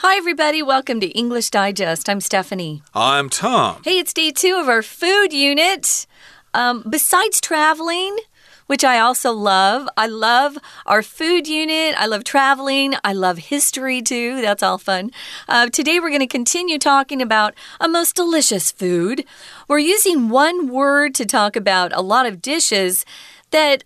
[0.00, 0.62] Hi, everybody.
[0.62, 2.10] Welcome to English Digest.
[2.10, 2.82] I'm Stephanie.
[2.94, 3.80] I'm Tom.
[3.82, 6.06] Hey, it's day two of our food unit.
[6.52, 8.18] Um, besides traveling,
[8.66, 11.94] which I also love, I love our food unit.
[11.96, 12.92] I love traveling.
[13.04, 14.42] I love history too.
[14.42, 15.12] That's all fun.
[15.48, 19.24] Uh, today, we're going to continue talking about a most delicious food.
[19.66, 23.06] We're using one word to talk about a lot of dishes
[23.50, 23.82] that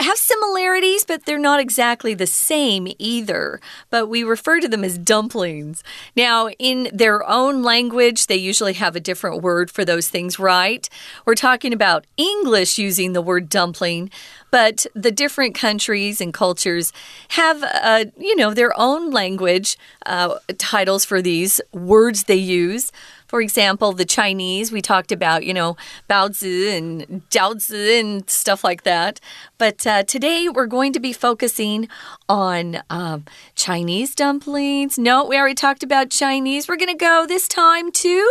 [0.00, 3.60] have similarities, but they're not exactly the same either.
[3.90, 5.82] But we refer to them as dumplings.
[6.16, 10.88] Now, in their own language, they usually have a different word for those things, right?
[11.24, 14.10] We're talking about English using the word dumpling,
[14.52, 16.92] but the different countries and cultures
[17.28, 22.92] have, uh, you know, their own language uh, titles for these words they use.
[23.26, 25.78] For example, the Chinese, we talked about, you know,
[26.08, 29.20] baozi and jiaozi and stuff like that.
[29.56, 31.88] But uh, today we're going to be focusing
[32.28, 34.98] on um, Chinese dumplings.
[34.98, 36.68] No, we already talked about Chinese.
[36.68, 38.30] We're going to go this time to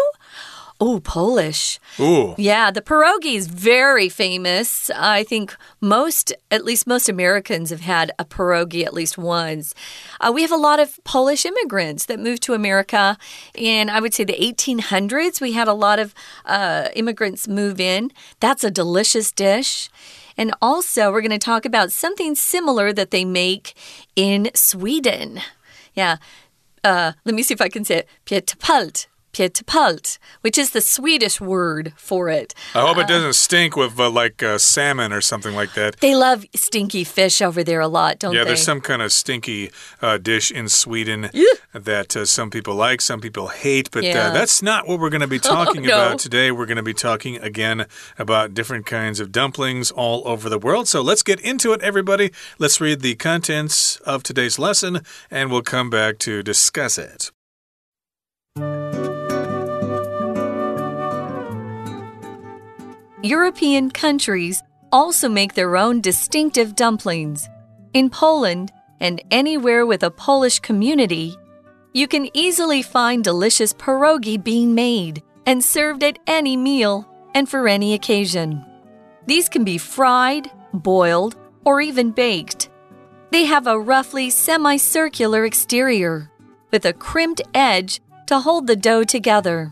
[0.84, 1.80] Oh, Polish.
[2.00, 2.34] Ooh.
[2.40, 4.90] Yeah, the pierogi is very famous.
[4.90, 9.76] I think most, at least most Americans have had a pierogi at least once.
[10.20, 13.16] Uh, we have a lot of Polish immigrants that moved to America
[13.54, 15.40] in, I would say, the 1800s.
[15.40, 16.16] We had a lot of
[16.46, 18.12] uh, immigrants move in.
[18.40, 19.88] That's a delicious dish.
[20.36, 23.76] And also, we're going to talk about something similar that they make
[24.16, 25.42] in Sweden.
[25.94, 26.18] Yeah.
[26.84, 28.10] Uh, let me see if I can say it.
[28.26, 32.54] Pietapalt pietapalt, which is the Swedish word for it.
[32.76, 35.98] I hope it doesn't stink with uh, like uh, salmon or something like that.
[36.00, 38.42] They love stinky fish over there a lot, don't yeah, they?
[38.42, 39.72] Yeah, there's some kind of stinky
[40.02, 41.30] uh, dish in Sweden
[41.74, 44.30] that uh, some people like, some people hate, but uh, Yeah.
[44.32, 45.90] that's not what we're going to be talking no.
[45.90, 46.52] about today.
[46.52, 47.86] We're going to be talking again
[48.18, 50.88] about different kinds of dumplings all over the world.
[50.88, 52.32] So let's get into it, everybody.
[52.60, 57.32] Let's read the contents of today's lesson and we'll come back to discuss it.
[63.24, 67.48] European countries also make their own distinctive dumplings.
[67.94, 71.38] In Poland and anywhere with a Polish community,
[71.94, 77.68] you can easily find delicious pierogi being made and served at any meal and for
[77.68, 78.66] any occasion.
[79.28, 82.70] These can be fried, boiled, or even baked.
[83.30, 86.32] They have a roughly semicircular exterior
[86.72, 89.72] with a crimped edge to hold the dough together.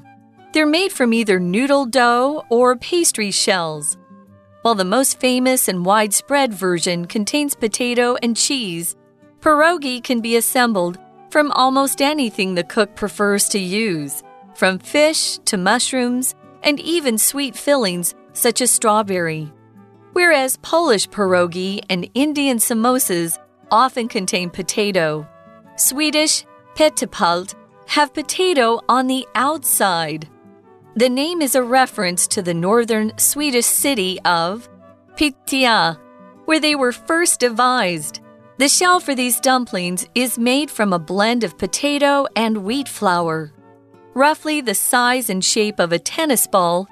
[0.52, 3.98] They're made from either noodle dough or pastry shells.
[4.64, 8.96] While the most famous and widespread version contains potato and cheese,
[9.42, 10.98] pierogi can be assembled
[11.30, 14.24] from almost anything the cook prefers to use,
[14.56, 19.52] from fish to mushrooms and even sweet fillings such as strawberry.
[20.14, 23.38] Whereas Polish pierogi and Indian samosas
[23.72, 25.28] often contain potato,
[25.78, 26.44] Swedish
[26.76, 27.54] pitepalt
[27.86, 30.28] have potato on the outside.
[30.96, 34.68] The name is a reference to the northern Swedish city of
[35.16, 36.00] Piteå,
[36.46, 38.22] where they were first devised.
[38.58, 43.54] The shell for these dumplings is made from a blend of potato and wheat flour.
[44.16, 46.88] Roughly the size and shape of a tennis ball,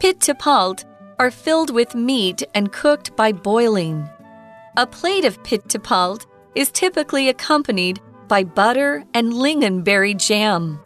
[0.00, 0.84] pitepalt
[1.18, 4.08] are filled with meat and cooked by boiling.
[4.78, 6.24] A plate of pitepalt
[6.54, 10.80] is typically accompanied by butter and lingonberry jam.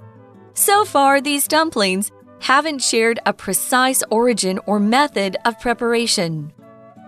[0.55, 2.11] So far, these dumplings
[2.41, 6.53] haven't shared a precise origin or method of preparation.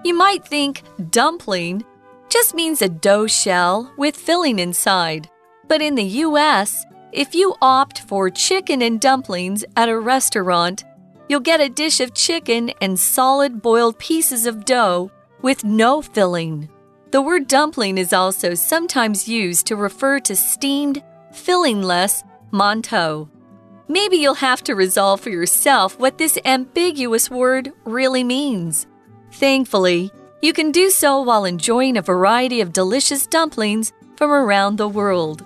[0.04, 1.84] You might think dumpling
[2.28, 5.28] just means a dough shell with filling inside.
[5.66, 10.84] But in the US, if you opt for chicken and dumplings at a restaurant,
[11.28, 15.10] you'll get a dish of chicken and solid boiled pieces of dough
[15.42, 16.68] with no filling.
[17.10, 21.02] The word dumpling is also sometimes used to refer to steamed,
[21.32, 22.22] fillingless
[22.52, 23.28] mantou.
[23.90, 28.86] Maybe you'll have to resolve for yourself what this ambiguous word really means.
[29.32, 30.12] Thankfully,
[30.42, 35.44] you can do so while enjoying a variety of delicious dumplings from around the world.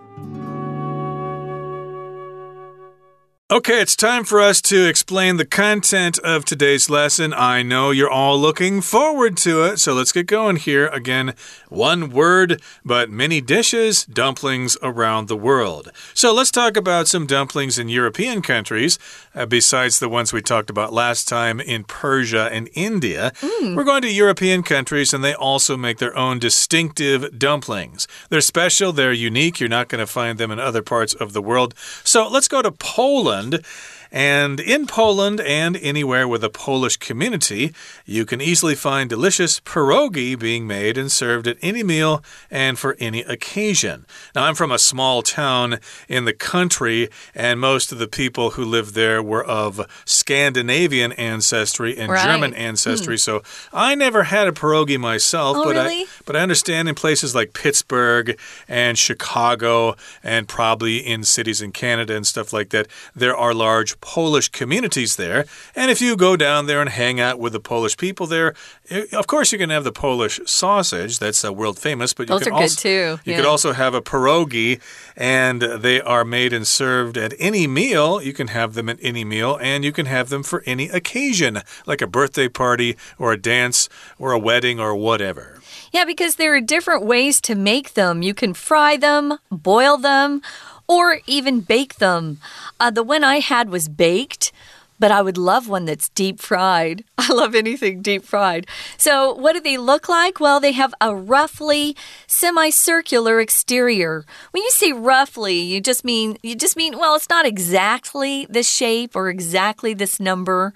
[3.52, 7.34] Okay, it's time for us to explain the content of today's lesson.
[7.34, 10.86] I know you're all looking forward to it, so let's get going here.
[10.86, 11.34] Again,
[11.68, 15.92] one word, but many dishes, dumplings around the world.
[16.14, 18.98] So let's talk about some dumplings in European countries,
[19.34, 23.32] uh, besides the ones we talked about last time in Persia and India.
[23.60, 28.08] We're going to European countries, and they also make their own distinctive dumplings.
[28.30, 29.60] They're special, they're unique.
[29.60, 31.74] You're not going to find them in other parts of the world.
[32.02, 33.41] So let's go to Poland.
[33.42, 33.64] Poland.
[34.12, 37.72] And in Poland and anywhere with a Polish community,
[38.04, 42.94] you can easily find delicious pierogi being made and served at any meal and for
[43.00, 44.04] any occasion.
[44.34, 45.78] Now, I'm from a small town
[46.08, 51.96] in the country, and most of the people who lived there were of Scandinavian ancestry
[51.96, 52.24] and Right.
[52.24, 52.58] German hmm.
[52.58, 53.16] ancestry.
[53.16, 53.42] So
[53.72, 56.02] I never had a pierogi myself, Oh, but really?
[56.02, 58.38] I but I understand in places like Pittsburgh
[58.68, 63.98] and Chicago and probably in cities in Canada and stuff like that, there are large
[64.02, 65.46] Polish communities there.
[65.74, 68.54] And if you go down there and hang out with the Polish people there,
[68.90, 71.18] eh, of course you can have the Polish sausage.
[71.18, 73.36] That's uh, world famous, but you Those can are good also too, you yeah.
[73.36, 74.80] could also have a pierogi,
[75.16, 78.20] and they are made and served at any meal.
[78.20, 81.62] You can have them at any meal, and you can have them for any occasion,
[81.86, 83.88] like a birthday party or a dance
[84.18, 85.60] or a wedding or whatever.
[85.92, 88.22] Yeah, because there are different ways to make them.
[88.22, 90.42] You can fry them, boil them,
[90.92, 92.38] or even bake them.
[92.78, 94.52] Uh, the one I had was baked.
[94.98, 97.02] But I would love one that's deep fried.
[97.28, 98.66] I love anything deep fried.
[98.96, 100.40] So, what do they look like?
[100.40, 101.96] Well, they have a roughly
[102.26, 104.24] semicircular exterior.
[104.50, 108.68] When you say roughly, you just mean you just mean well, it's not exactly this
[108.68, 110.74] shape or exactly this number.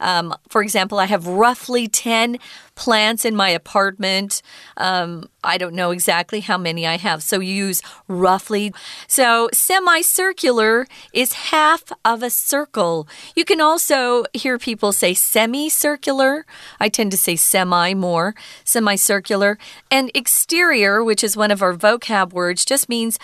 [0.00, 2.38] Um, for example, I have roughly 10
[2.76, 4.40] plants in my apartment.
[4.76, 8.72] Um, I don't know exactly how many I have, so you use roughly.
[9.08, 13.08] So, semicircular is half of a circle.
[13.34, 15.87] You can also hear people say semicircular.
[16.80, 19.58] I tend to say semi more, semicircular.
[19.90, 23.18] And exterior, which is one of our vocab words, just means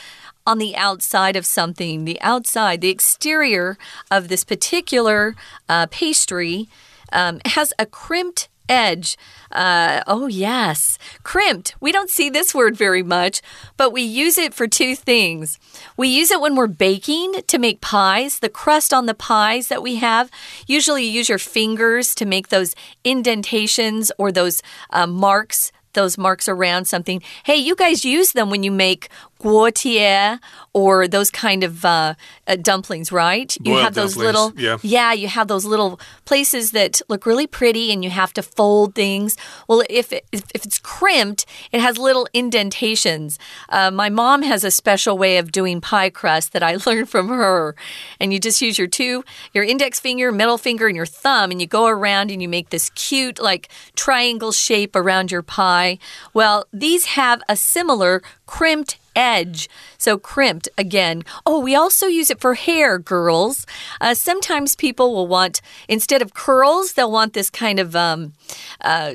[0.47, 3.79] on the outside of something, the outside, the exterior
[4.11, 5.35] of this particular
[5.69, 6.69] uh, pastry
[7.13, 9.17] um, has a crimped edge.
[9.53, 11.75] Uh, oh, yes, crimped.
[11.81, 13.41] We don't see this word very much,
[13.77, 15.59] but we use it for two things.
[15.97, 19.83] We use it when we're baking to make pies, the crust on the pies that
[19.83, 20.31] we have.
[20.67, 22.75] Usually, you use your fingers to make those
[23.05, 27.23] indentations or those uh, marks those marks around something.
[27.45, 29.09] Hey, you guys use them when you make
[29.41, 30.39] guotie
[30.73, 32.15] or those kind of uh,
[32.47, 33.57] uh, dumplings, right?
[33.59, 35.13] You Boiled have those little, yeah.
[35.13, 39.37] you have those little places that look really pretty, and you have to fold things.
[39.69, 43.39] Well, if it, if, if it's crimped, it has little indentations.
[43.69, 47.29] Uh, my mom has a special way of doing pie crust that I learned from
[47.29, 47.77] her,
[48.19, 51.61] and you just use your two, your index finger, middle finger, and your thumb, and
[51.61, 55.99] you go around and you make this cute like triangle shape around your pie.
[56.33, 59.69] Well, these have a similar crimped edge.
[59.99, 61.23] So crimped again.
[61.47, 63.67] Oh, we also use it for hair, girls.
[64.01, 68.33] Uh, sometimes people will want, instead of curls, they'll want this kind of um,
[68.81, 69.15] uh,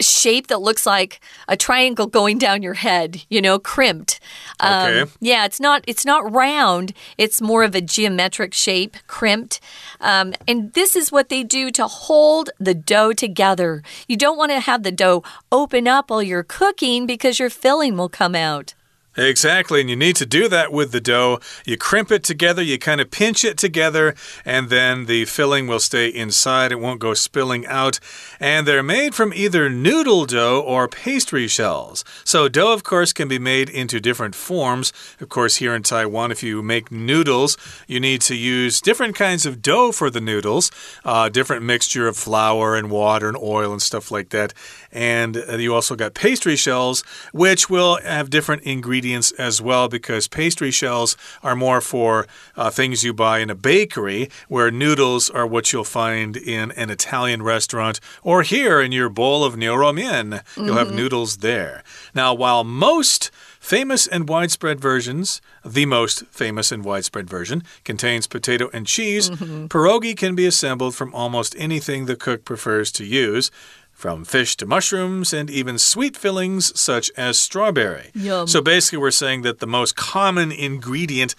[0.00, 3.22] shape that looks like a triangle going down your head.
[3.28, 4.18] You know, crimped.
[4.60, 5.10] Um, Okay.
[5.20, 5.84] Yeah, it's not.
[5.86, 6.92] It's not round.
[7.16, 9.60] It's more of a geometric shape, crimped.
[10.00, 13.82] Um, and this is what they do to hold the dough together.
[14.08, 17.96] You don't want to have the dough open up while you're cooking because your filling
[17.96, 18.74] will come out.
[19.18, 21.40] Exactly, and you need to do that with the dough.
[21.66, 25.80] You crimp it together, you kind of pinch it together, and then the filling will
[25.80, 26.70] stay inside.
[26.70, 27.98] It won't go spilling out.
[28.38, 32.04] And they're made from either noodle dough or pastry shells.
[32.22, 34.92] So, dough, of course, can be made into different forms.
[35.20, 37.56] Of course, here in Taiwan, if you make noodles,
[37.88, 40.70] you need to use different kinds of dough for the noodles,
[41.04, 44.54] uh, different mixture of flour and water and oil and stuff like that.
[44.92, 50.28] And uh, you also got pastry shells, which will have different ingredients as well, because
[50.28, 52.26] pastry shells are more for
[52.56, 56.90] uh, things you buy in a bakery, where noodles are what you'll find in an
[56.90, 60.42] Italian restaurant or here in your bowl of niuroumian.
[60.56, 61.82] You'll have noodles there.
[62.14, 68.70] Now, while most Famous and widespread versions, the most famous and widespread version, contains potato
[68.72, 69.28] and cheese.
[69.30, 73.50] Pierogi can be assembled from almost anything the cook prefers to use.
[73.98, 78.12] From fish to mushrooms and even sweet fillings such as strawberry.
[78.14, 78.46] Yum.
[78.46, 81.34] So basically, we're saying that the most common ingredient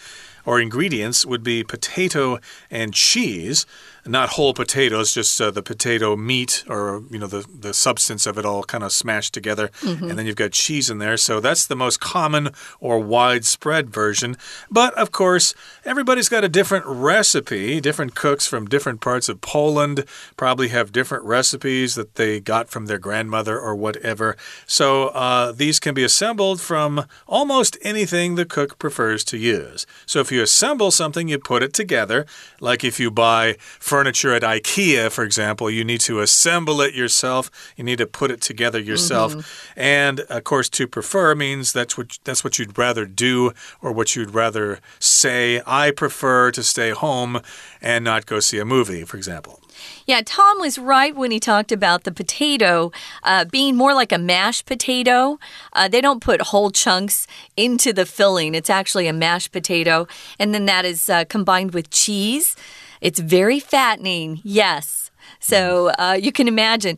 [0.45, 2.37] or ingredients would be potato
[2.69, 3.65] and cheese.
[4.05, 8.37] Not whole potatoes, just uh, the potato meat or, you know, the, the substance of
[8.37, 9.69] it all kind of smashed together.
[10.09, 11.17] And then you've got cheese in there.
[11.17, 14.37] So that's the most common or widespread version.
[14.71, 15.53] But of course,
[15.85, 17.79] everybody's got a different recipe.
[17.81, 20.05] Different cooks from different parts of Poland
[20.37, 24.37] probably have different recipes that they got from their grandmother or whatever.
[24.65, 29.85] So uh, these can be assembled from almost anything the cook prefers to use.
[30.05, 32.25] So if you assemble something, you put it together.
[32.59, 33.57] Like if you buy
[33.89, 37.49] furniture at IKEA, for example, you need to assemble it yourself.
[37.75, 39.33] You need to put it together yourself.
[39.33, 40.05] Mm -hmm.
[40.05, 44.07] And of course, to prefer means that's what that's what you'd rather do or what
[44.13, 45.61] you'd rather say.
[45.85, 47.41] I prefer to stay home
[47.81, 49.59] and not go see a movie, for example.
[50.05, 52.91] Yeah, Tom was right when he talked about the potato
[53.23, 55.39] uh, being more like a mashed potato.
[55.73, 60.07] Uh, they don't put whole chunks into the filling, it's actually a mashed potato,
[60.39, 62.55] and then that is uh, combined with cheese.
[63.01, 65.09] It's very fattening, yes.
[65.39, 66.97] So uh, you can imagine.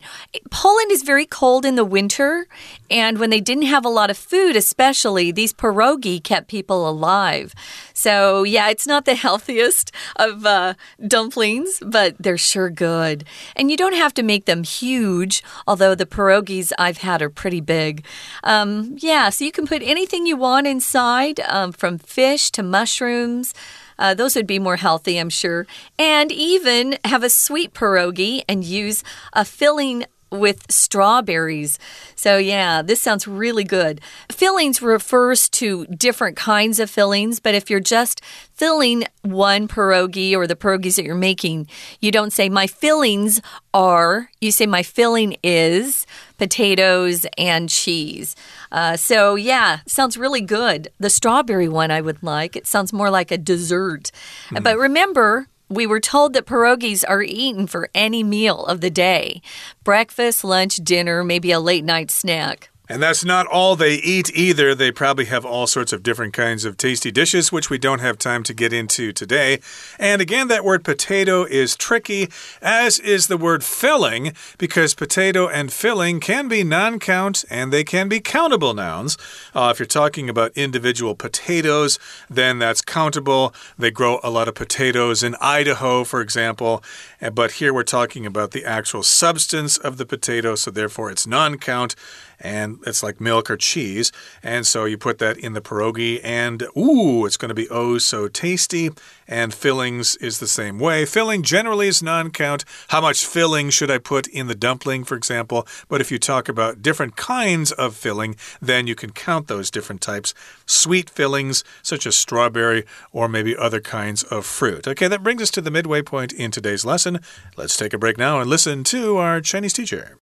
[0.50, 2.46] Poland is very cold in the winter,
[2.90, 7.54] and when they didn't have a lot of food, especially, these pierogi kept people alive.
[7.92, 10.74] So, yeah, it's not the healthiest of uh,
[11.06, 13.24] dumplings, but they're sure good.
[13.54, 17.60] And you don't have to make them huge, although the pierogis I've had are pretty
[17.60, 18.04] big.
[18.44, 23.54] Um, yeah, so you can put anything you want inside, um, from fish to mushrooms.
[24.02, 25.64] Uh, those would be more healthy, I'm sure.
[25.96, 31.78] And even have a sweet pierogi and use a filling with strawberries.
[32.16, 34.00] So, yeah, this sounds really good.
[34.30, 38.22] Fillings refers to different kinds of fillings, but if you're just
[38.52, 41.68] filling one pierogi or the pierogies that you're making,
[42.00, 43.40] you don't say, My fillings
[43.74, 46.06] are, you say, My filling is
[46.38, 48.34] potatoes and cheese.
[48.72, 50.88] Uh, so, yeah, sounds really good.
[50.98, 52.56] The strawberry one I would like.
[52.56, 54.10] It sounds more like a dessert.
[54.50, 54.62] Mm.
[54.62, 59.40] But remember, we were told that pierogies are eaten for any meal of the day
[59.84, 62.71] breakfast, lunch, dinner, maybe a late night snack.
[62.92, 64.74] And that's not all they eat either.
[64.74, 68.18] They probably have all sorts of different kinds of tasty dishes, which we don't have
[68.18, 69.60] time to get into today.
[69.98, 72.28] And again, that word potato is tricky,
[72.60, 77.82] as is the word filling, because potato and filling can be non count and they
[77.82, 79.16] can be countable nouns.
[79.54, 83.54] Uh, if you're talking about individual potatoes, then that's countable.
[83.78, 86.84] They grow a lot of potatoes in Idaho, for example.
[87.32, 91.56] But here we're talking about the actual substance of the potato, so therefore it's non
[91.56, 91.94] count
[92.41, 94.11] and it's like milk or cheese.
[94.43, 97.97] And so you put that in the pierogi, and ooh, it's going to be oh
[97.97, 98.91] so tasty.
[99.29, 101.05] And fillings is the same way.
[101.05, 102.63] Filling generally is non count.
[102.89, 105.67] How much filling should I put in the dumpling, for example?
[105.89, 109.99] But if you talk about different kinds of filling, then you can count those different
[109.99, 110.33] types.
[110.65, 114.87] Sweet fillings, such as strawberry or maybe other kinds of fruit.
[114.87, 117.19] Okay, that brings us to the midway point in today's lesson.
[117.57, 120.19] Let's take a break now and listen to our Chinese teacher.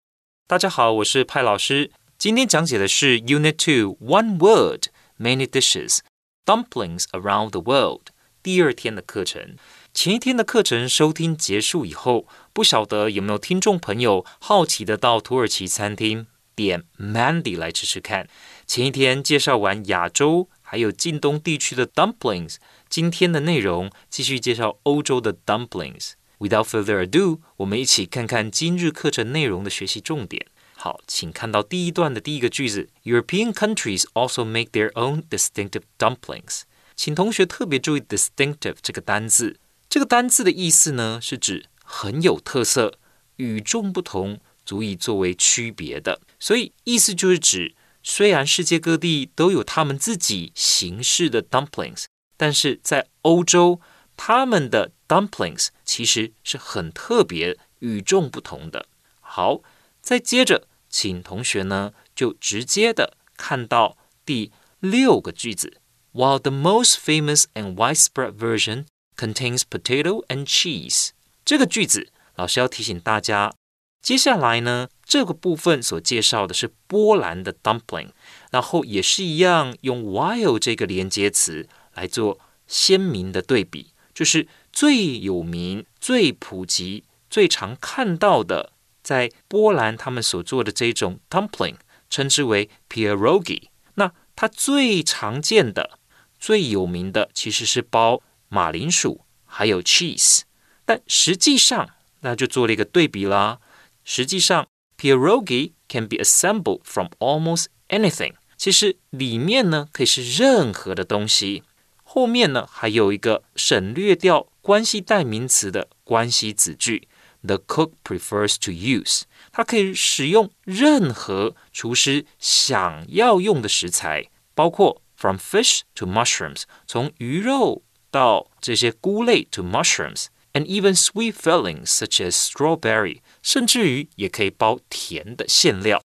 [0.46, 1.92] 大家好，我是派老师。
[2.17, 4.87] 今天讲解的是 Unit Two One Word
[5.19, 5.99] Many Dishes
[6.47, 8.07] Dumplings Around the World
[8.43, 9.57] 第二天的课程。
[9.93, 18.29] 前一天的课程收听结束以后，不晓得有没有听众朋友好奇的到土耳其餐厅点 Mandy 来吃吃看。
[18.67, 22.57] 前一天介绍完亚洲还有近东地区的 dumplings，
[22.89, 26.13] 今天的内容继续介绍欧洲的 dumplings。
[26.39, 30.47] Without further ado，我们一起看看今日课程内容的学习重点。
[30.85, 36.65] 好，请看到第一段的第一个句子：European countries also make their own distinctive dumplings。
[36.95, 39.59] 请同学特别注意 “distinctive” 这个单字。
[39.89, 42.99] 这个单字的意思呢，是指很有特色、
[43.37, 46.21] 与众不同，足以作为区别的。
[46.39, 52.05] 所以意思就是指，虽然世界各地都有他们自己形式的 dumplings，
[52.37, 53.81] 但是在欧洲，
[54.19, 58.85] 他们的 dumplings 其实是很特别、与众不同的。
[59.23, 59.63] 好，
[60.03, 60.69] 再接着。
[60.95, 65.79] 请同学呢就直接的看到第六个句子
[66.13, 68.87] ，While the most famous and widespread version
[69.17, 71.09] contains potato and cheese。
[71.45, 73.53] 这个句子，老师要提醒大家，
[74.01, 78.11] 接下来呢这个部分所介绍的是波兰的 dumpling，
[78.53, 88.74] 然后也是一样用 while 这个连接词来做鲜明的对比，就是最有名、最普及、最常看到的。
[89.05, 91.77] 在波兰，他们所做的这种 dumpling
[92.09, 93.69] 称之为 pierogi。
[93.95, 95.99] 那它最常见的、
[96.41, 100.41] 最有名的其实是包马铃薯还有 cheese。
[100.85, 103.61] 但实际上，那就做了一个对比啦。
[104.05, 104.67] 实际上
[104.99, 108.35] ，pierogi can be assembled from almost anything。
[108.57, 111.63] 其实里面呢可以是任何的东西。
[112.03, 117.09] 后面呢还有一个省略掉关系代名词的关系子句。
[117.44, 132.32] the cook prefers to use，它可以使用任何厨师想要用的食材，包括 from fish to mushrooms，从鱼肉到这些菇类 to mushrooms，and even sweet fillings such as
[132.32, 136.02] strawberry，甚至于也可以包甜的馅料。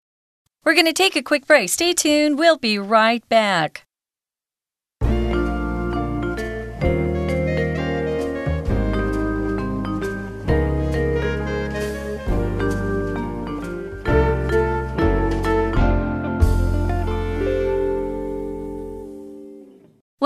[0.63, 1.69] We're going to take a quick break.
[1.69, 2.35] Stay tuned.
[2.35, 3.83] We'll be right back.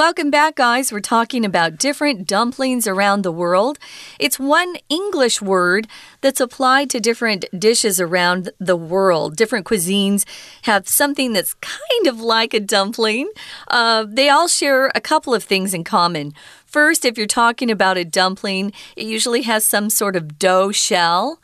[0.01, 0.91] Welcome back, guys.
[0.91, 3.79] We're talking about different dumplings around the world.
[4.19, 5.89] It's one English word
[6.23, 9.37] that's applied to different dishes around the world.
[9.37, 10.25] Different cuisines
[10.63, 13.31] have something that's kind of like a dumpling.
[13.69, 16.33] Uh, they all share a couple of things in common.
[16.65, 21.43] First, if you're talking about a dumpling, it usually has some sort of dough shell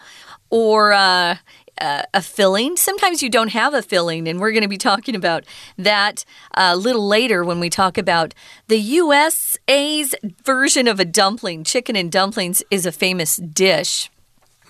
[0.48, 1.36] or uh,
[1.80, 2.76] uh, a filling.
[2.76, 5.44] Sometimes you don't have a filling, and we're going to be talking about
[5.76, 8.34] that uh, a little later when we talk about
[8.68, 10.14] the USA's
[10.44, 11.64] version of a dumpling.
[11.64, 14.10] Chicken and dumplings is a famous dish.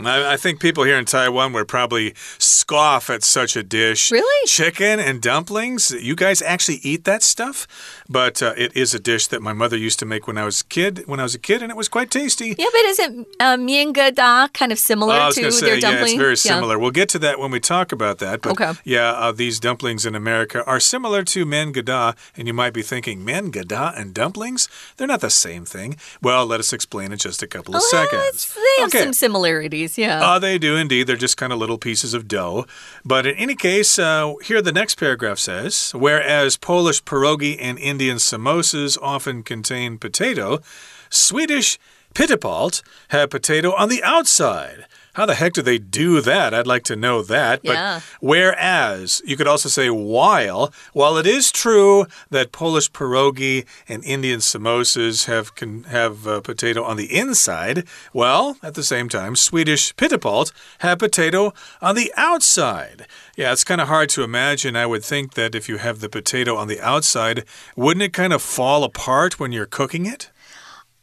[0.04, 4.10] I, I, think people here in Taiwan would probably scoff at such a dish.
[4.10, 4.46] Really?
[4.46, 5.90] Chicken and dumplings?
[5.90, 7.66] You guys actually eat that stuff?
[8.08, 10.60] But uh, it is a dish that my mother used to make when I was
[10.60, 11.04] a kid.
[11.06, 12.54] When I was a kid, and it was quite tasty.
[12.58, 15.98] Yeah, but isn't uh, mian da kind of similar oh, to say, their dumpling?
[15.98, 16.74] Yeah, it's very similar.
[16.76, 16.80] Yeah.
[16.82, 18.42] We'll get to that when we talk about that.
[18.42, 18.72] But okay.
[18.84, 22.82] yeah, uh, these dumplings in America are similar to mian da, and you might be
[22.82, 24.68] thinking, mian da and dumplings?
[24.96, 25.96] They're not the same thing.
[26.22, 28.54] Well, let us explain in just a couple of well, seconds.
[28.54, 29.04] They have okay.
[29.04, 30.20] some similarities yeah.
[30.20, 31.06] Uh, they do indeed.
[31.06, 32.66] They're just kind of little pieces of dough.
[33.04, 38.18] But in any case, uh, here the next paragraph says Whereas Polish pierogi and Indian
[38.18, 40.60] samosas often contain potato,
[41.08, 41.78] Swedish
[42.16, 44.86] pitapalt have potato on the outside.
[45.12, 46.54] How the heck do they do that?
[46.54, 47.62] I'd like to know that.
[47.62, 48.00] But yeah.
[48.20, 54.40] whereas, you could also say while, while it is true that Polish pierogi and Indian
[54.40, 59.94] samosas have can have uh, potato on the inside, well, at the same time, Swedish
[59.96, 63.06] pitapalt have potato on the outside.
[63.36, 64.74] Yeah, it's kind of hard to imagine.
[64.74, 67.44] I would think that if you have the potato on the outside,
[67.74, 70.30] wouldn't it kind of fall apart when you're cooking it?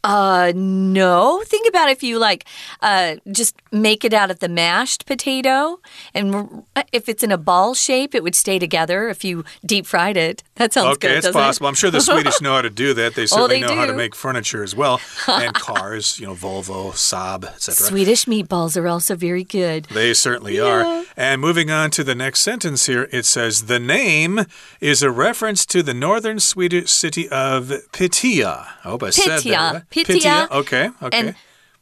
[0.04, 1.42] Uh, no.
[1.46, 2.46] Think about if you like,
[2.82, 5.80] uh, just make it out of the mashed potato,
[6.14, 9.08] and if it's in a ball shape, it would stay together.
[9.08, 11.18] If you deep fried it, that sounds okay, good.
[11.18, 11.68] Okay, it's possible.
[11.68, 11.70] It?
[11.70, 13.16] I'm sure the Swedish know how to do that.
[13.16, 13.76] They certainly oh, they know do.
[13.76, 16.20] how to make furniture as well, and cars.
[16.20, 17.88] You know, Volvo, Saab, etc.
[17.88, 19.86] Swedish meatballs are also very good.
[19.86, 20.64] They certainly yeah.
[20.64, 21.06] are.
[21.16, 24.46] And moving on to the next sentence here, it says the name
[24.82, 28.68] is a reference to the northern Swedish city of Pitya.
[28.84, 29.90] I hope I said that.
[29.94, 30.48] Pitya.
[30.52, 31.20] Okay, okay.
[31.20, 31.36] And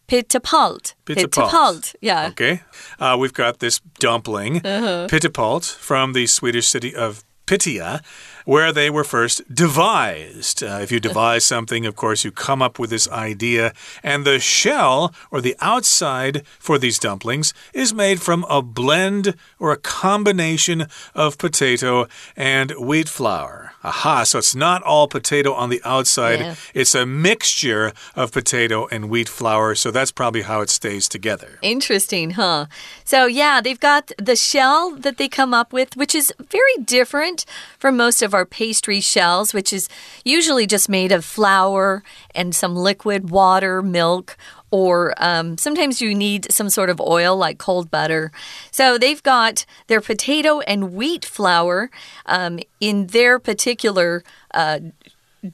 [0.08, 0.96] Pitapalt.
[1.06, 1.96] Pitapalt.
[2.02, 2.28] Yeah.
[2.32, 2.62] Okay.
[3.00, 5.08] Uh, we've got this dumpling, uh -huh.
[5.08, 8.02] Pitapalt, from the Swedish city of Pitya
[8.46, 10.64] where they were first devised.
[10.64, 13.74] Uh, if you devise something, of course, you come up with this idea.
[14.04, 19.72] And the shell, or the outside for these dumplings, is made from a blend or
[19.72, 23.74] a combination of potato and wheat flour.
[23.84, 26.56] Aha, so it's not all potato on the outside, yeah.
[26.74, 29.74] it's a mixture of potato and wheat flour.
[29.76, 31.58] So that's probably how it stays together.
[31.62, 32.68] Interesting, huh?
[33.06, 37.46] So, yeah, they've got the shell that they come up with, which is very different
[37.80, 39.90] from most of of our pastry shells, which is
[40.24, 42.02] usually just made of flour
[42.34, 44.38] and some liquid water, milk,
[44.72, 48.32] or um, sometimes you need some sort of oil like cold butter.
[48.72, 51.92] So they've got their potato and wheat flour
[52.26, 54.24] um, in their particular.
[54.54, 54.80] Uh,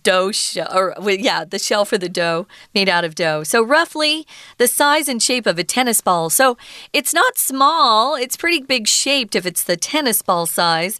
[0.03, 3.43] dough shell, or yeah, the shell for the dough made out of dough.
[3.43, 6.29] So, roughly the size and shape of a tennis ball.
[6.29, 6.57] So,
[6.91, 10.99] it's not small, it's pretty big shaped if it's the tennis ball size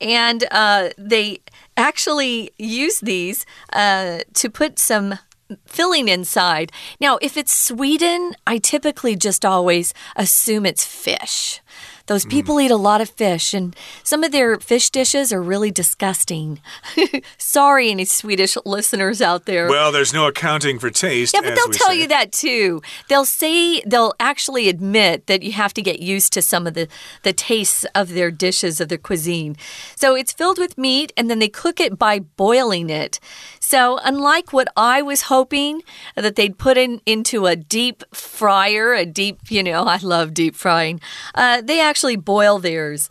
[0.00, 1.40] and uh, they
[1.76, 5.18] actually use these uh, to put some
[5.66, 6.72] filling inside.
[7.00, 11.60] Now, if it's Sweden, I typically just always assume it's fish.
[12.06, 12.64] Those people mm.
[12.64, 16.60] eat a lot of fish, and some of their fish dishes are really disgusting.
[17.38, 19.68] Sorry, any Swedish listeners out there.
[19.68, 21.34] Well, there's no accounting for taste.
[21.34, 22.02] Yeah, but they'll tell say.
[22.02, 22.82] you that too.
[23.08, 26.88] They'll say, they'll actually admit that you have to get used to some of the,
[27.22, 29.56] the tastes of their dishes, of their cuisine.
[29.96, 33.18] So it's filled with meat, and then they cook it by boiling it.
[33.60, 35.80] So, unlike what I was hoping
[36.16, 40.54] that they'd put in into a deep fryer, a deep, you know, I love deep
[40.54, 41.00] frying,
[41.34, 43.08] uh, they actually boil theirs.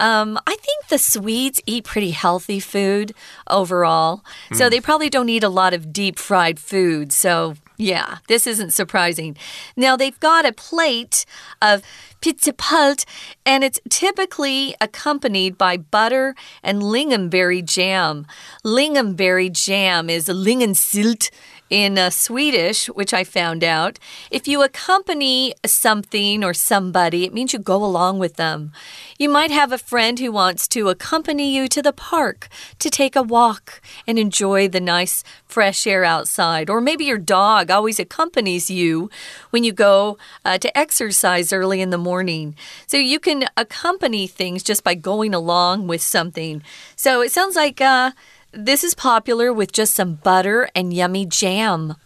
[0.00, 3.14] Um, I think the Swedes eat pretty healthy food
[3.48, 4.24] overall.
[4.50, 4.56] Mm.
[4.56, 4.70] So hmm.
[4.70, 7.12] they probably don't eat a lot of deep fried food.
[7.12, 9.36] So, yeah, this isn't surprising.
[9.76, 11.24] Now, they've got a plate
[11.60, 11.82] of
[12.20, 13.04] pitepalt,
[13.46, 18.26] and it's typically accompanied by butter and lingonberry jam.
[18.64, 21.30] Lingonberry jam is a lingonsylt
[21.70, 23.98] in uh, Swedish, which I found out.
[24.30, 28.72] If you accompany something or somebody, it means you go along with them.
[29.18, 32.48] You might have a friend who wants to accompany you to the park
[32.78, 36.68] to take a walk and enjoy the nice fresh air outside.
[36.68, 39.08] Or maybe your dog always accompanies you
[39.50, 42.54] when you go uh, to exercise early in the morning.
[42.86, 46.62] So you can accompany things just by going along with something.
[46.96, 47.80] So it sounds like.
[47.80, 48.10] Uh,
[48.52, 51.96] this is popular with just some butter and yummy jam.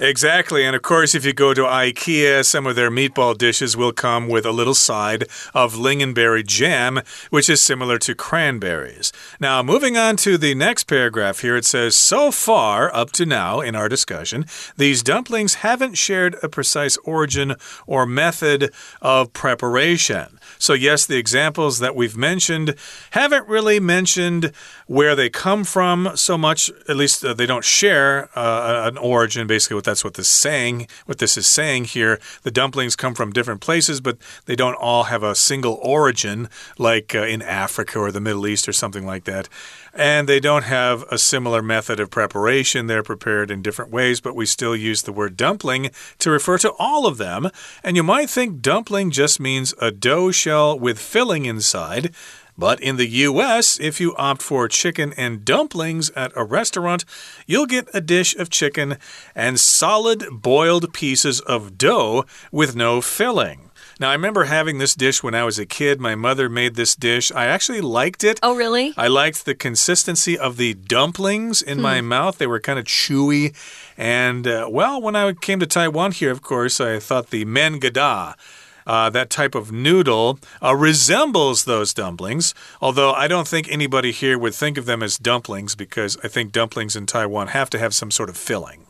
[0.00, 0.64] Exactly.
[0.64, 4.26] And of course, if you go to IKEA, some of their meatball dishes will come
[4.26, 5.22] with a little side
[5.54, 9.12] of lingonberry jam, which is similar to cranberries.
[9.38, 13.60] Now, moving on to the next paragraph here, it says So far, up to now
[13.60, 17.54] in our discussion, these dumplings haven't shared a precise origin
[17.86, 20.40] or method of preparation.
[20.58, 22.74] So, yes, the examples that we've mentioned
[23.12, 24.50] haven't really mentioned
[24.86, 29.46] where they come from so much, at least uh, they don't share uh, an origin,
[29.46, 32.20] basically, what that's what this saying, what this is saying here.
[32.42, 37.14] The dumplings come from different places, but they don't all have a single origin, like
[37.14, 39.48] uh, in Africa or the Middle East or something like that.
[39.94, 42.88] And they don't have a similar method of preparation.
[42.88, 46.72] They're prepared in different ways, but we still use the word dumpling to refer to
[46.78, 47.48] all of them.
[47.84, 52.12] And you might think dumpling just means a dough shell with filling inside.
[52.56, 57.04] But in the US, if you opt for chicken and dumplings at a restaurant,
[57.46, 58.96] you'll get a dish of chicken
[59.34, 63.70] and solid boiled pieces of dough with no filling.
[64.00, 66.00] Now, I remember having this dish when I was a kid.
[66.00, 67.30] My mother made this dish.
[67.30, 68.40] I actually liked it.
[68.42, 68.92] Oh, really?
[68.96, 71.82] I liked the consistency of the dumplings in hmm.
[71.82, 72.38] my mouth.
[72.38, 73.54] They were kind of chewy.
[73.96, 77.78] And, uh, well, when I came to Taiwan here, of course, I thought the men
[77.78, 78.36] gada.
[78.86, 84.38] Uh, that type of noodle uh, resembles those dumplings, although I don't think anybody here
[84.38, 87.94] would think of them as dumplings because I think dumplings in Taiwan have to have
[87.94, 88.86] some sort of filling.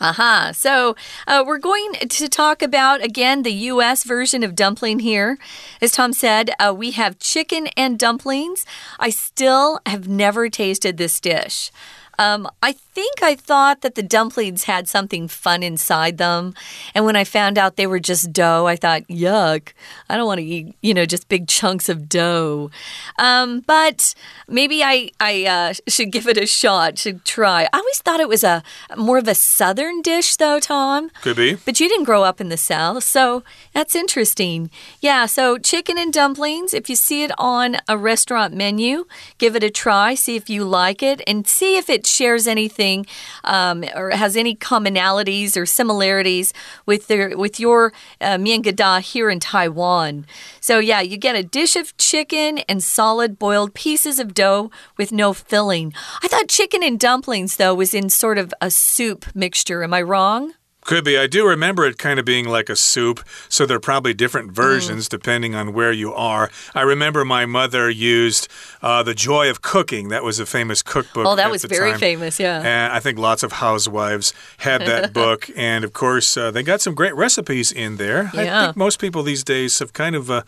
[0.00, 0.10] Aha.
[0.10, 0.54] Uh -huh.
[0.54, 4.04] So uh, we're going to talk about, again, the U.S.
[4.04, 5.36] version of dumpling here.
[5.80, 8.64] As Tom said, uh, we have chicken and dumplings.
[8.98, 11.70] I still have never tasted this dish.
[12.18, 16.54] Um, I think I thought that the dumplings had something fun inside them.
[16.94, 19.72] And when I found out they were just dough, I thought, yuck,
[20.08, 22.70] I don't want to eat, you know, just big chunks of dough.
[23.18, 24.14] Um, but
[24.46, 27.68] maybe I, I uh, should give it a shot, should try.
[27.72, 28.62] I always thought it was a
[28.96, 31.10] more of a southern dish, though, Tom.
[31.22, 31.54] Could be.
[31.54, 34.70] But you didn't grow up in the South, so that's interesting.
[35.00, 39.06] Yeah, so chicken and dumplings, if you see it on a restaurant menu,
[39.38, 43.06] give it a try, see if you like it, and see if it shares anything
[43.44, 46.52] um, or has any commonalities or similarities
[46.86, 50.26] with their with your uh, mian gada here in Taiwan.
[50.60, 55.12] So yeah, you get a dish of chicken and solid boiled pieces of dough with
[55.12, 55.92] no filling.
[56.22, 59.82] I thought chicken and dumplings though was in sort of a soup mixture.
[59.82, 60.54] Am I wrong?
[60.84, 61.16] Could be.
[61.16, 64.50] I do remember it kind of being like a soup, so there are probably different
[64.50, 64.54] mm.
[64.54, 65.10] versions mm.
[65.10, 66.50] depending on where you are.
[66.74, 68.48] I remember my mother used
[68.82, 70.08] uh, The Joy of Cooking.
[70.08, 71.26] That was a famous cookbook.
[71.26, 72.00] Oh, that was very time.
[72.00, 72.58] famous, yeah.
[72.58, 75.48] And I think lots of housewives had that book.
[75.56, 78.30] And of course, uh, they got some great recipes in there.
[78.34, 78.60] Yeah.
[78.60, 80.30] I think most people these days have kind of.
[80.30, 80.42] Uh,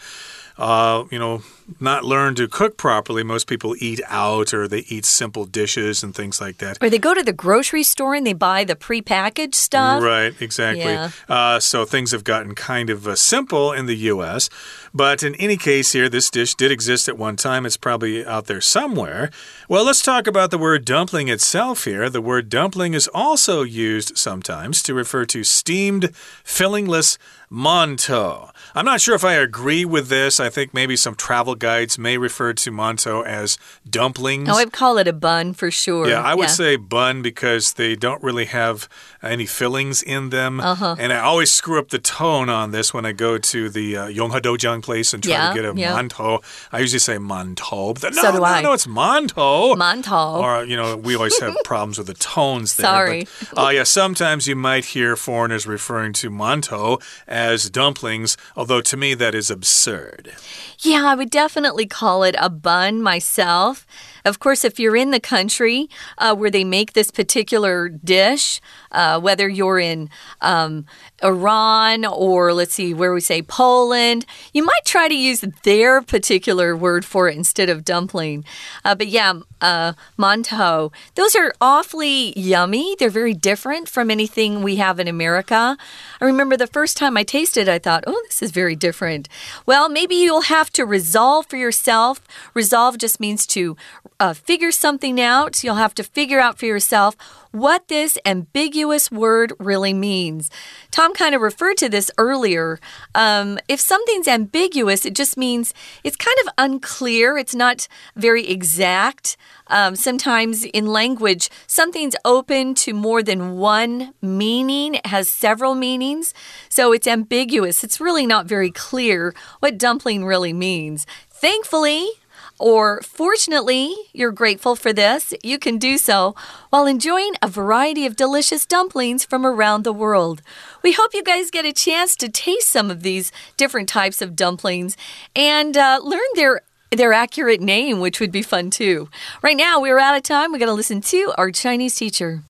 [0.58, 1.42] uh, you know,
[1.80, 3.22] not learn to cook properly.
[3.22, 6.78] Most people eat out or they eat simple dishes and things like that.
[6.82, 10.02] Or they go to the grocery store and they buy the prepackaged stuff.
[10.02, 10.84] Right, exactly.
[10.84, 11.10] Yeah.
[11.28, 14.48] Uh, so things have gotten kind of uh, simple in the U.S.
[14.94, 17.66] But in any case, here, this dish did exist at one time.
[17.66, 19.30] It's probably out there somewhere.
[19.68, 22.08] Well, let's talk about the word dumpling itself here.
[22.08, 26.12] The word dumpling is also used sometimes to refer to steamed,
[26.44, 27.18] fillingless
[27.50, 28.50] mantou.
[28.74, 30.40] I'm not sure if I agree with this.
[30.40, 34.48] I think maybe some travel guides may refer to mantou as dumplings.
[34.48, 36.08] Oh, I'd call it a bun for sure.
[36.08, 36.60] Yeah, I would yeah.
[36.62, 38.88] say bun because they don't really have
[39.22, 40.60] any fillings in them.
[40.60, 40.96] Uh -huh.
[40.98, 44.08] And I always screw up the tone on this when I go to the uh,
[44.08, 45.96] Yonghe Doujiang place and try yeah, to get a yeah.
[45.96, 46.42] mantou.
[46.72, 47.94] I usually say mantou.
[48.00, 48.62] But no, so do no, I.
[48.62, 49.76] no, it's mantou.
[49.76, 50.40] Mantou.
[50.42, 52.86] Or, you know, we always have problems with the tones there.
[52.86, 53.26] Sorry.
[53.54, 58.96] But, uh, yeah, sometimes you might hear foreigners referring to mantou as dumplings, although to
[58.96, 60.32] me that is absurd.
[60.80, 61.45] Yeah, I would definitely
[61.86, 63.86] call it a bun myself.
[64.26, 68.60] Of course, if you're in the country uh, where they make this particular dish,
[68.90, 70.10] uh, whether you're in
[70.40, 70.84] um,
[71.22, 76.76] Iran or let's see, where we say Poland, you might try to use their particular
[76.76, 78.44] word for it instead of dumpling.
[78.84, 82.96] Uh, but yeah, uh, mantou, those are awfully yummy.
[82.98, 85.76] They're very different from anything we have in America.
[86.20, 89.28] I remember the first time I tasted, I thought, oh, this is very different.
[89.66, 92.20] Well, maybe you'll have to resolve for yourself.
[92.54, 93.76] Resolve just means to
[94.18, 95.62] uh, figure something out.
[95.62, 97.16] You'll have to figure out for yourself
[97.52, 100.50] what this ambiguous word really means.
[100.90, 102.78] Tom kind of referred to this earlier.
[103.14, 105.72] Um, if something's ambiguous, it just means
[106.04, 109.36] it's kind of unclear, it's not very exact.
[109.68, 116.34] Um, sometimes in language, something's open to more than one meaning, it has several meanings.
[116.68, 117.82] So it's ambiguous.
[117.82, 121.06] It's really not very clear what dumpling really means.
[121.30, 122.08] Thankfully,
[122.57, 126.35] or fortunately, you're grateful for this, you can do so
[126.69, 130.41] while enjoying a variety of delicious dumplings from around the world.
[130.83, 134.35] We hope you guys get a chance to taste some of these different types of
[134.35, 134.95] dumplings
[135.35, 139.07] and uh, learn their their accurate name, which would be fun too.
[139.41, 140.51] Right now, we're out of time.
[140.51, 142.43] We're going to listen to our Chinese teacher.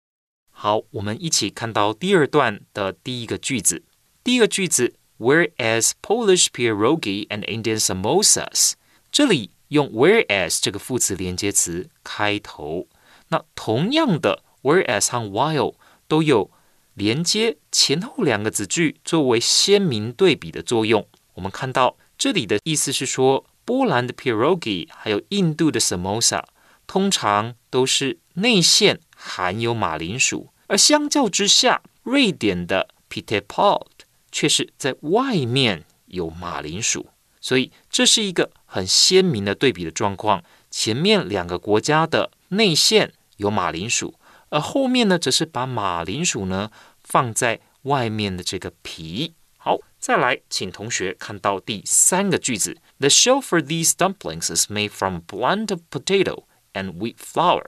[0.51, 3.83] 好，我们一起看到第二段的第一个句子。
[4.23, 8.73] 第一个句子，Whereas Polish pierogi and Indian samosas，
[9.11, 12.86] 这里 用 whereas 这个副词连接词开头。
[13.28, 15.74] 那同样的，whereas 和 while
[16.06, 16.50] 都有
[16.94, 21.06] 连接前后两个子句作为鲜明对比的作用。
[21.34, 26.42] 我们看到这里的意思是说，波兰的 pierogi 还有印度的 samosa
[26.86, 37.08] 通常都是内馅含有马铃薯，而相较之下，瑞典的 p i t e p o t 却是在外面有马铃薯。
[37.46, 40.42] 所以这是一个很鲜明的对比的状况。
[40.68, 46.72] 前面两个国家的内馅有马铃薯，而后面呢，则是把马铃薯呢
[47.04, 49.34] 放在外面的这个皮。
[49.58, 57.66] 好，再来，请同学看到第三个句子：The shell for these dumplings is made from a blend of potato and wheat flour。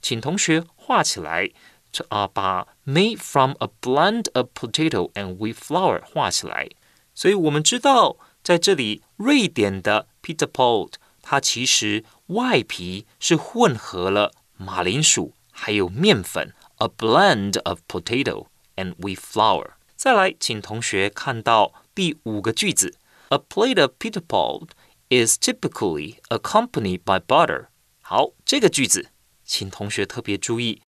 [0.00, 1.50] 请同学画起来，
[1.90, 6.68] 这啊，把 made from a blend of potato and wheat flour 画起来。
[7.12, 8.16] 所以我们知道。
[8.42, 19.72] 在这里，瑞典的 Peter Paul，它其实外皮是混合了马铃薯还有面粉，a blend of potato and wheat flour。
[19.94, 22.96] 再来，请同学看到第五个句子
[23.28, 24.66] ，A plate of Peter Paul
[25.10, 27.66] is typically accompanied by butter。
[28.00, 29.10] 好，这个句子，
[29.44, 30.80] 请同学特别注意，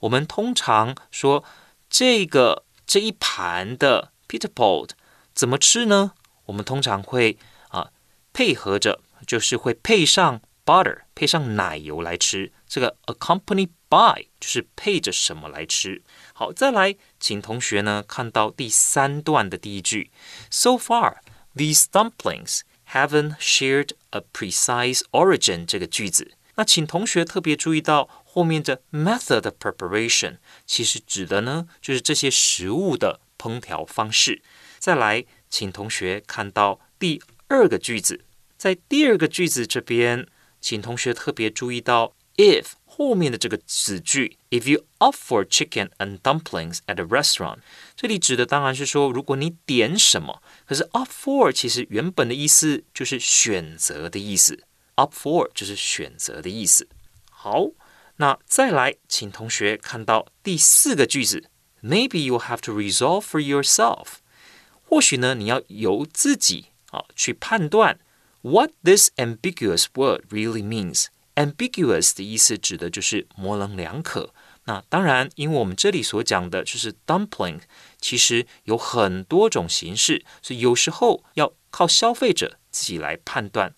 [0.00, 1.42] 我们通常说
[1.88, 4.90] 这个这一盘的 Peter Paul
[5.34, 6.12] 怎么吃呢？
[6.48, 7.90] 我们通常会啊
[8.32, 12.52] 配合着，就是会配上 butter，配上奶油来吃。
[12.66, 16.02] 这个 accompany by 就是配着什么来吃。
[16.32, 20.10] 好，再来，请同学呢看到第三段的第一句
[20.50, 21.16] ：So far,
[21.54, 26.32] these dumplings haven't shared a precise origin 这个句子。
[26.54, 34.42] 那请同学特别注意到后面的 method of preparation，其实指的呢就是这些食物的烹调方式。
[34.78, 35.26] 再来。
[35.48, 38.24] 请同学看到第二个句子，
[38.56, 40.26] 在第二个句子这边，
[40.60, 47.58] 请同学特别注意到 if 后面的这个子句，if you opt for chicken and dumplings at a restaurant，
[47.94, 54.64] 这里指的当然是说，如果你点什么，可是 opt for 其实原本的意思就是选择的意思
[54.96, 56.88] ，opt for 就是选择的意思。
[57.30, 57.68] 好，
[58.16, 61.48] 那再来，请同学看到第四个句子
[61.80, 64.16] ，maybe you have to resolve for yourself。
[64.88, 67.98] 或许呢，你要由自己啊去判断
[68.40, 71.06] what this ambiguous word really means。
[71.34, 74.32] ambiguous 的意思指的就是模棱两可。
[74.64, 77.60] 那当然，因为我们这里所讲的就是 dumpling，
[78.00, 83.74] 其实有很多种形式，所以有时候要靠消费者自己来判断。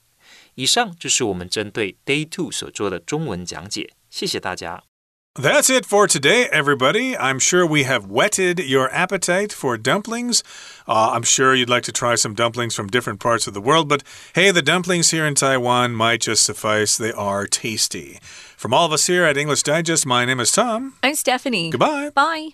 [0.54, 4.89] 以上就是我们针对 Day Two 所做的中文讲解，谢谢大家。
[5.36, 7.16] That's it for today, everybody.
[7.16, 10.42] I'm sure we have whetted your appetite for dumplings.
[10.88, 13.88] Uh, I'm sure you'd like to try some dumplings from different parts of the world,
[13.88, 14.02] but
[14.34, 16.96] hey, the dumplings here in Taiwan might just suffice.
[16.96, 18.18] They are tasty.
[18.56, 20.94] From all of us here at English Digest, my name is Tom.
[21.00, 21.70] I'm Stephanie.
[21.70, 22.10] Goodbye.
[22.12, 22.50] Bye.